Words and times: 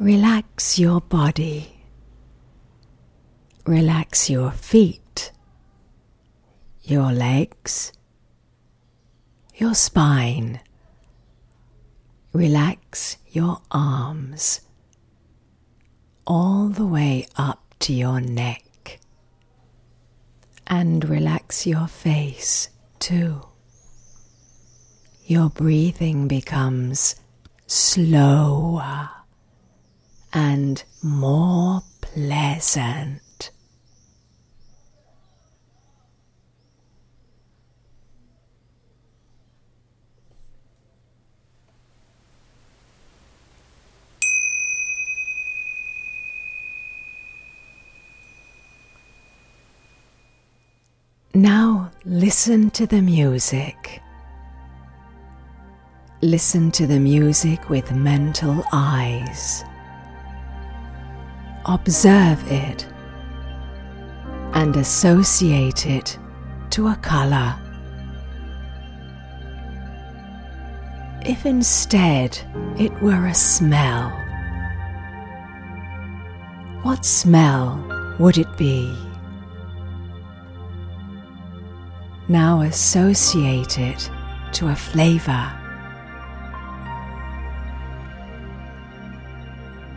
Relax 0.00 0.78
your 0.78 1.02
body. 1.02 1.84
Relax 3.66 4.30
your 4.30 4.50
feet, 4.50 5.30
your 6.82 7.12
legs, 7.12 7.92
your 9.56 9.74
spine. 9.74 10.60
Relax 12.32 13.18
your 13.28 13.60
arms 13.70 14.62
all 16.26 16.68
the 16.68 16.86
way 16.86 17.26
up 17.36 17.74
to 17.80 17.92
your 17.92 18.22
neck. 18.22 19.00
And 20.66 21.06
relax 21.06 21.66
your 21.66 21.86
face 21.86 22.70
too. 23.00 23.42
Your 25.26 25.50
breathing 25.50 26.26
becomes 26.26 27.16
slower 27.66 29.10
and 30.32 30.82
more 31.02 31.82
pleasant. 32.00 33.50
Now 51.32 51.92
listen 52.04 52.70
to 52.72 52.86
the 52.86 53.00
music. 53.00 54.02
Listen 56.22 56.70
to 56.72 56.86
the 56.86 56.98
music 56.98 57.70
with 57.70 57.92
mental 57.92 58.62
eyes. 58.72 59.64
Observe 61.66 62.50
it 62.50 62.86
and 64.54 64.76
associate 64.76 65.86
it 65.86 66.18
to 66.70 66.88
a 66.88 66.96
colour. 66.96 67.54
If 71.24 71.44
instead 71.44 72.38
it 72.78 72.92
were 73.02 73.26
a 73.26 73.34
smell, 73.34 74.10
what 76.82 77.04
smell 77.04 77.84
would 78.18 78.38
it 78.38 78.56
be? 78.56 78.96
Now 82.28 82.62
associate 82.62 83.78
it 83.78 84.10
to 84.52 84.68
a 84.68 84.74
flavour. 84.76 85.52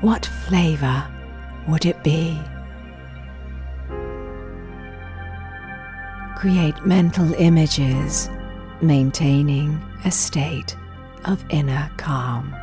What 0.02 0.26
flavour 0.26 1.13
would 1.68 1.86
it 1.86 2.04
be? 2.04 2.40
Create 6.38 6.86
mental 6.86 7.34
images, 7.36 8.30
maintaining 8.82 9.82
a 10.06 10.12
state 10.12 10.76
of 11.26 11.44
inner 11.50 11.90
calm. 11.98 12.54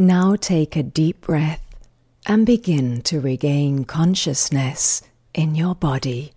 Now 0.00 0.36
take 0.36 0.76
a 0.76 0.84
deep 0.84 1.22
breath 1.22 1.60
and 2.24 2.46
begin 2.46 3.02
to 3.02 3.20
regain 3.20 3.84
consciousness 3.84 5.02
in 5.34 5.56
your 5.56 5.74
body 5.74 6.34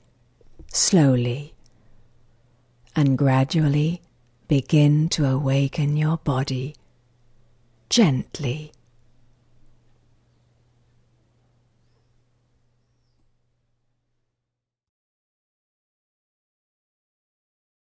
slowly. 0.74 1.54
And 2.96 3.20
gradually 3.20 4.02
begin 4.48 5.10
to 5.10 5.28
awaken 5.28 5.96
your 5.96 6.18
body 6.18 6.76
gently 7.88 8.72